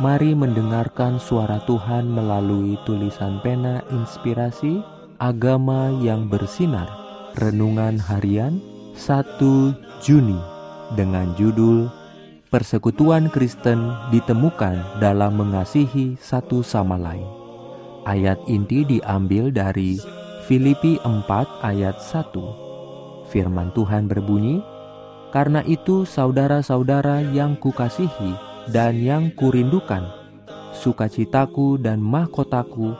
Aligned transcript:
Mari 0.00 0.32
mendengarkan 0.32 1.20
suara 1.20 1.60
Tuhan 1.68 2.08
melalui 2.08 2.80
tulisan 2.88 3.36
pena 3.44 3.84
inspirasi 3.92 4.80
agama 5.20 5.92
yang 6.00 6.24
bersinar. 6.24 6.88
Renungan 7.36 8.00
harian 8.00 8.64
1 8.96 9.36
Juni 10.00 10.40
dengan 10.96 11.36
judul 11.36 11.92
Persekutuan 12.48 13.28
Kristen 13.28 13.92
ditemukan 14.08 15.04
dalam 15.04 15.36
mengasihi 15.36 16.16
satu 16.16 16.64
sama 16.64 16.96
lain. 16.96 17.28
Ayat 18.08 18.40
inti 18.48 18.88
diambil 18.88 19.52
dari 19.52 20.00
Filipi 20.48 20.96
4 21.04 21.28
ayat 21.60 22.00
1. 22.00 23.28
Firman 23.28 23.68
Tuhan 23.76 24.08
berbunyi, 24.08 24.64
"Karena 25.28 25.60
itu 25.68 26.08
saudara-saudara 26.08 27.20
yang 27.36 27.52
kukasihi, 27.60 28.48
dan 28.70 29.02
yang 29.02 29.34
kurindukan, 29.34 30.06
sukacitaku 30.78 31.74
dan 31.82 31.98
mahkotaku, 31.98 32.94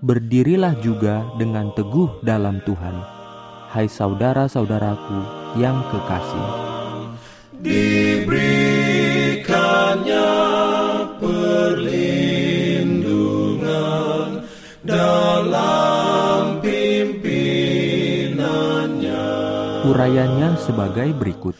berdirilah 0.00 0.72
juga 0.80 1.28
dengan 1.36 1.68
teguh 1.76 2.24
dalam 2.24 2.64
Tuhan. 2.64 2.96
Hai 3.70 3.86
saudara-saudaraku 3.86 5.20
yang 5.60 5.84
kekasih. 5.92 6.46
Diberikannya 7.60 7.99
Urayanya 19.90 20.54
sebagai 20.54 21.10
berikut. 21.18 21.58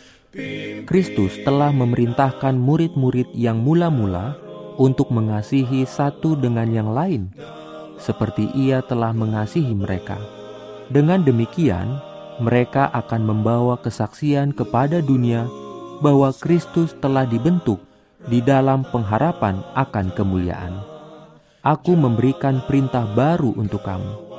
Kristus 0.87 1.35
telah 1.43 1.75
memerintahkan 1.75 2.55
murid-murid 2.55 3.35
yang 3.35 3.59
mula-mula 3.59 4.39
untuk 4.79 5.11
mengasihi 5.11 5.83
satu 5.83 6.39
dengan 6.39 6.71
yang 6.71 6.95
lain, 6.95 7.35
seperti 7.99 8.47
Ia 8.55 8.87
telah 8.87 9.11
mengasihi 9.11 9.75
mereka. 9.75 10.15
Dengan 10.87 11.27
demikian, 11.27 11.99
mereka 12.39 12.87
akan 12.95 13.27
membawa 13.27 13.75
kesaksian 13.83 14.55
kepada 14.55 15.03
dunia 15.03 15.51
bahwa 15.99 16.31
Kristus 16.31 16.95
telah 17.03 17.27
dibentuk 17.27 17.83
di 18.31 18.39
dalam 18.39 18.87
pengharapan 18.95 19.59
akan 19.75 20.07
kemuliaan. 20.15 20.79
Aku 21.67 21.99
memberikan 21.99 22.63
perintah 22.63 23.11
baru 23.11 23.59
untuk 23.59 23.83
kamu. 23.83 24.31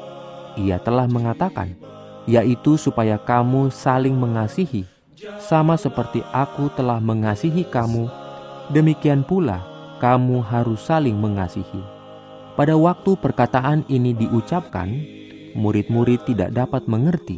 Ia 0.63 0.79
telah 0.79 1.11
mengatakan, 1.11 1.90
yaitu 2.29 2.77
supaya 2.77 3.17
kamu 3.17 3.73
saling 3.73 4.13
mengasihi 4.13 4.85
sama 5.37 5.77
seperti 5.77 6.25
aku 6.33 6.73
telah 6.73 6.97
mengasihi 6.97 7.61
kamu, 7.69 8.09
demikian 8.73 9.21
pula 9.21 9.61
kamu 10.01 10.41
harus 10.41 10.81
saling 10.81 11.13
mengasihi. 11.13 11.81
Pada 12.57 12.73
waktu 12.73 13.13
perkataan 13.21 13.85
ini 13.85 14.17
diucapkan, 14.17 14.89
murid-murid 15.53 16.25
tidak 16.25 16.57
dapat 16.57 16.89
mengerti. 16.89 17.37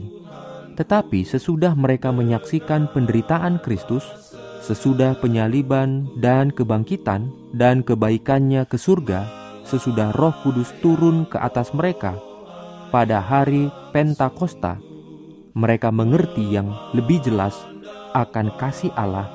Tetapi 0.73 1.27
sesudah 1.27 1.75
mereka 1.75 2.09
menyaksikan 2.09 2.89
penderitaan 2.89 3.59
Kristus, 3.61 4.07
sesudah 4.63 5.19
penyaliban 5.19 6.07
dan 6.17 6.49
kebangkitan 6.49 7.29
dan 7.51 7.83
kebaikannya 7.83 8.63
ke 8.65 8.79
surga, 8.79 9.27
sesudah 9.67 10.15
Roh 10.15 10.33
Kudus 10.41 10.71
turun 10.79 11.27
ke 11.27 11.35
atas 11.35 11.75
mereka 11.75 12.15
pada 12.89 13.19
hari 13.21 13.69
Pentakosta, 13.93 14.81
mereka 15.53 15.93
mengerti 15.93 16.41
yang 16.49 16.73
lebih 16.97 17.21
jelas 17.21 17.53
akan 18.17 18.49
kasih 18.57 18.89
Allah 18.97 19.29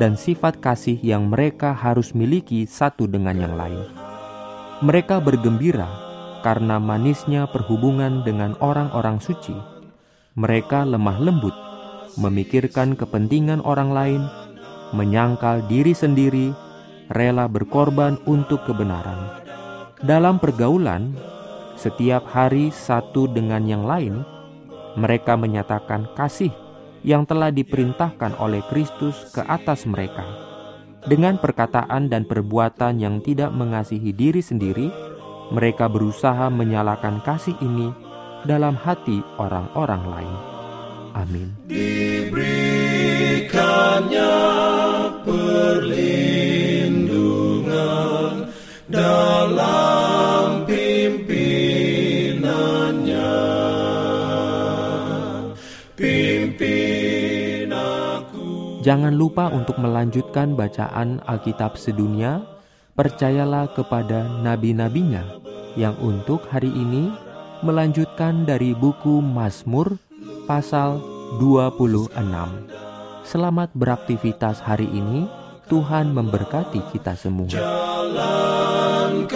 dan 0.00 0.16
sifat 0.16 0.56
kasih 0.56 0.96
yang 1.04 1.28
mereka 1.28 1.76
harus 1.76 2.16
miliki 2.16 2.64
satu 2.64 3.04
dengan 3.04 3.36
yang 3.36 3.60
lain. 3.60 3.84
Mereka 4.80 5.20
bergembira 5.20 5.84
karena 6.40 6.80
manisnya 6.80 7.44
perhubungan 7.52 8.24
dengan 8.24 8.56
orang-orang 8.64 9.20
suci. 9.20 9.52
Mereka 10.32 10.88
lemah 10.88 11.20
lembut, 11.20 11.52
memikirkan 12.16 12.96
kepentingan 12.96 13.60
orang 13.60 13.92
lain, 13.92 14.22
menyangkal 14.96 15.60
diri 15.68 15.92
sendiri, 15.92 16.56
rela 17.12 17.52
berkorban 17.52 18.16
untuk 18.24 18.64
kebenaran. 18.64 19.44
Dalam 20.00 20.40
pergaulan, 20.40 21.12
setiap 21.80 22.28
hari 22.28 22.68
satu 22.68 23.24
dengan 23.24 23.64
yang 23.64 23.88
lain, 23.88 24.20
mereka 25.00 25.32
menyatakan 25.40 26.12
kasih 26.12 26.52
yang 27.00 27.24
telah 27.24 27.48
diperintahkan 27.48 28.36
oleh 28.36 28.60
Kristus 28.68 29.32
ke 29.32 29.40
atas 29.48 29.88
mereka. 29.88 30.28
Dengan 31.08 31.40
perkataan 31.40 32.12
dan 32.12 32.28
perbuatan 32.28 33.00
yang 33.00 33.24
tidak 33.24 33.56
mengasihi 33.56 34.12
diri 34.12 34.44
sendiri, 34.44 34.92
mereka 35.48 35.88
berusaha 35.88 36.52
menyalakan 36.52 37.24
kasih 37.24 37.56
ini 37.64 37.88
dalam 38.44 38.76
hati 38.76 39.24
orang-orang 39.40 40.04
lain. 40.04 40.36
Amin. 41.16 41.48
Diberikannya 41.64 42.59
Jangan 58.80 59.12
lupa 59.12 59.52
untuk 59.52 59.76
melanjutkan 59.76 60.56
bacaan 60.56 61.20
Alkitab 61.28 61.76
sedunia. 61.76 62.40
Percayalah 62.96 63.76
kepada 63.76 64.24
nabi-nabinya 64.40 65.20
yang 65.76 65.92
untuk 66.00 66.48
hari 66.48 66.72
ini 66.72 67.12
melanjutkan 67.60 68.48
dari 68.48 68.72
buku 68.72 69.20
Mazmur 69.20 70.00
pasal 70.48 70.96
26. 71.36 72.16
Selamat 73.24 73.68
beraktivitas 73.76 74.64
hari 74.64 74.88
ini. 74.88 75.28
Tuhan 75.68 76.10
memberkati 76.16 76.82
kita 76.90 77.14
semua. 77.14 77.46
Jalan 77.46 79.28